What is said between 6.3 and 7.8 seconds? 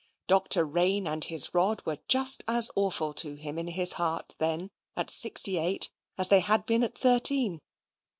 had been at thirteen.